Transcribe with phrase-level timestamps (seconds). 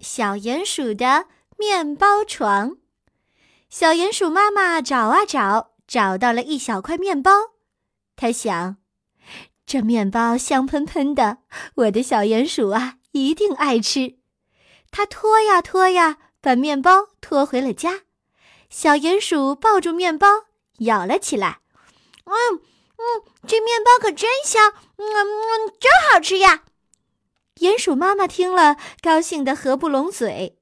[0.00, 1.26] 小鼹鼠的
[1.56, 2.76] 面包床。
[3.68, 7.32] 小鼹鼠妈妈找啊找，找到了一小块面包。
[8.16, 8.76] 它想，
[9.66, 11.38] 这面包香喷喷的，
[11.74, 14.16] 我的小鼹鼠啊，一定爱吃。
[14.90, 18.00] 它拖呀拖呀，把面包拖回了家。
[18.70, 20.26] 小鼹鼠抱住面包，
[20.78, 21.60] 咬了起来。
[22.24, 22.34] 嗯
[22.96, 26.64] 嗯，这面包可真香，嗯嗯，真好吃呀！
[27.60, 30.58] 鼹鼠妈妈听了，高兴得合不拢嘴。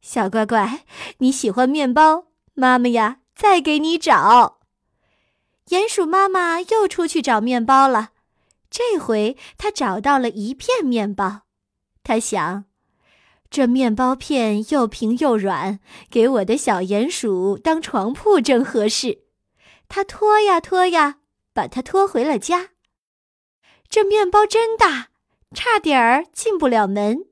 [0.00, 0.84] 小乖乖，
[1.18, 4.58] 你喜欢面包，妈妈呀，再给你找。
[5.68, 8.10] 鼹鼠妈妈又出去找面包了，
[8.68, 11.42] 这回她找到了一片面包。
[12.02, 12.64] 她想，
[13.48, 15.78] 这面包片又平又软，
[16.10, 19.24] 给我的小鼹鼠当床铺正合适。
[19.88, 21.18] 她拖呀拖呀，
[21.52, 22.70] 把它拖回了家。
[23.88, 25.10] 这面包真大。
[25.54, 27.24] 差点儿进不了门，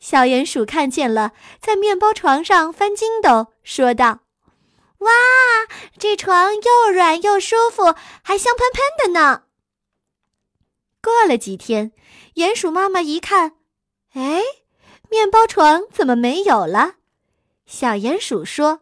[0.00, 4.20] 小鼹鼠看见了，在面包床上翻筋斗，说道
[4.98, 5.10] ：“哇，
[5.98, 9.44] 这床又软又舒服，还香喷喷的呢。”
[11.00, 11.92] 过了几天，
[12.34, 13.54] 鼹鼠妈妈一看，
[14.14, 14.42] 哎，
[15.08, 16.96] 面包床怎么没有了？
[17.66, 18.80] 小鼹鼠说：“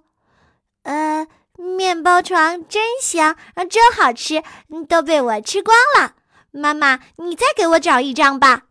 [0.85, 3.37] 呃，面包床真香，
[3.69, 4.43] 真好吃，
[4.89, 6.15] 都被我吃光了。”
[6.57, 8.65] 妈妈，你再给我找一张吧。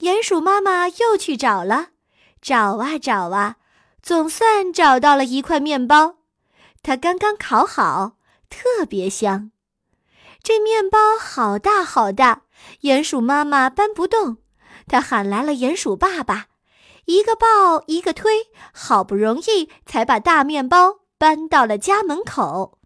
[0.00, 1.88] 鼹鼠妈妈又去找了，
[2.40, 3.56] 找啊找啊，
[4.02, 6.16] 总算找到了一块面包。
[6.82, 8.16] 它刚刚烤好，
[8.48, 9.50] 特别香。
[10.42, 12.42] 这面包好大好大，
[12.82, 14.36] 鼹鼠妈妈搬不动，
[14.86, 16.46] 它喊来了鼹鼠爸爸，
[17.06, 22.78] 一个抱一个推，好不容易才把大面包搬到了家门口。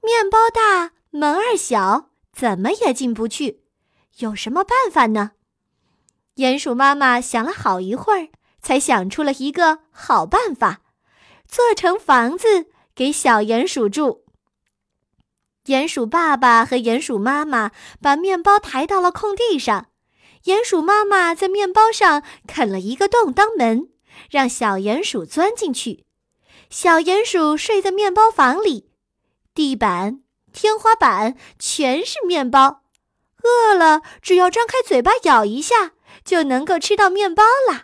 [0.00, 2.10] 面包大，门儿小。
[2.34, 3.62] 怎么也进不去，
[4.18, 5.32] 有什么办法呢？
[6.36, 8.28] 鼹鼠妈妈想了好一会儿，
[8.60, 10.80] 才想出了一个好办法，
[11.46, 14.24] 做成房子给小鼹鼠住。
[15.66, 17.70] 鼹鼠爸爸和鼹鼠妈妈
[18.02, 19.86] 把面包抬到了空地上，
[20.44, 23.90] 鼹鼠妈妈在面包上啃了一个洞当门，
[24.28, 26.04] 让小鼹鼠钻进去。
[26.68, 28.90] 小鼹鼠睡在面包房里，
[29.54, 30.23] 地板。
[30.54, 32.84] 天花板全是面包，
[33.42, 35.90] 饿了只要张开嘴巴咬一下，
[36.24, 37.82] 就能够吃到面包了。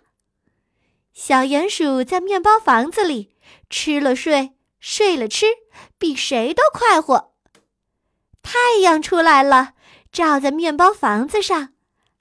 [1.13, 3.35] 小鼹鼠在面包房子里
[3.69, 5.47] 吃了睡，睡了吃，
[5.99, 7.35] 比谁都快活。
[8.41, 9.73] 太阳出来了，
[10.13, 11.71] 照在面包房子上，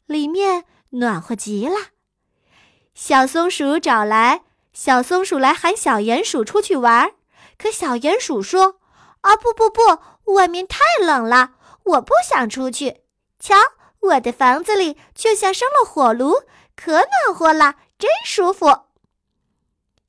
[0.07, 1.75] 里面暖和极了。
[2.95, 4.41] 小松鼠找来，
[4.73, 7.11] 小松鼠来喊小鼹鼠出去玩，
[7.57, 8.79] 可小鼹鼠说
[9.21, 9.81] ：“啊，不不不！”
[10.33, 13.01] 外面太冷了，我不想出去。
[13.39, 13.55] 瞧，
[13.99, 16.43] 我的房子里就像生了火炉，
[16.75, 18.65] 可暖和了，真舒服。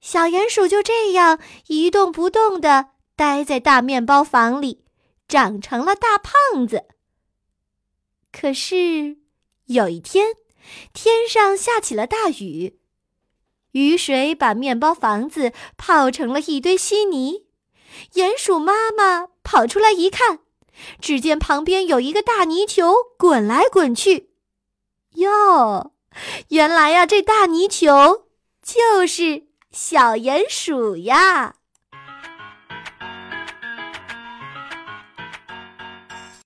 [0.00, 4.84] 小鼹鼠就这样一动不动地待在大面包房里，
[5.28, 6.84] 长成了大胖子。
[8.32, 9.18] 可是
[9.66, 10.36] 有一天，
[10.92, 12.78] 天上下起了大雨，
[13.72, 17.46] 雨水把面包房子泡成了一堆稀泥。
[18.14, 20.38] 鼹鼠妈妈跑出来一看，
[21.00, 24.30] 只见旁边有一个大泥球滚来滚去。
[25.14, 25.90] 哟，
[26.50, 28.26] 原来呀，这大泥球
[28.62, 31.56] 就是小鼹鼠呀！